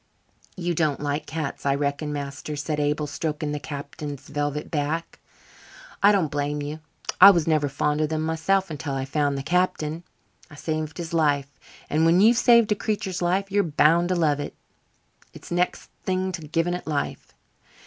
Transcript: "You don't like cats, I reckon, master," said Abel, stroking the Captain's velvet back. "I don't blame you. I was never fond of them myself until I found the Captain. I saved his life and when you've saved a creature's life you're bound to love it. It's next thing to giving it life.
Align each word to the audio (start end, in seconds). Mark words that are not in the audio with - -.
"You 0.55 0.73
don't 0.73 0.99
like 0.99 1.27
cats, 1.27 1.63
I 1.63 1.75
reckon, 1.75 2.11
master," 2.11 2.55
said 2.55 2.79
Abel, 2.79 3.05
stroking 3.05 3.51
the 3.51 3.59
Captain's 3.59 4.29
velvet 4.29 4.71
back. 4.71 5.19
"I 6.01 6.11
don't 6.11 6.31
blame 6.31 6.59
you. 6.63 6.79
I 7.21 7.29
was 7.29 7.45
never 7.45 7.69
fond 7.69 8.01
of 8.01 8.09
them 8.09 8.23
myself 8.23 8.71
until 8.71 8.95
I 8.95 9.05
found 9.05 9.37
the 9.37 9.43
Captain. 9.43 10.01
I 10.49 10.55
saved 10.55 10.97
his 10.97 11.13
life 11.13 11.51
and 11.87 12.03
when 12.03 12.19
you've 12.19 12.37
saved 12.37 12.71
a 12.71 12.75
creature's 12.75 13.21
life 13.21 13.51
you're 13.51 13.61
bound 13.63 14.09
to 14.09 14.15
love 14.15 14.39
it. 14.39 14.55
It's 15.33 15.51
next 15.51 15.91
thing 16.01 16.31
to 16.31 16.47
giving 16.47 16.73
it 16.73 16.87
life. 16.87 17.35